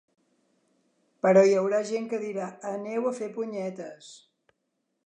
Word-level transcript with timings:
Però 1.25 1.43
hi 1.49 1.53
ha 1.75 1.83
gent 1.91 2.09
que 2.15 2.21
dirà 2.25 2.49
‘Aneu 2.73 3.07
a 3.13 3.13
fer 3.21 3.31
punyetes!’. 3.39 4.11